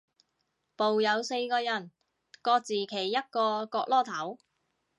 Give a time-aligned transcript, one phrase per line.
[0.75, 1.91] 部有四個人，
[2.41, 4.39] 各自企一個角落頭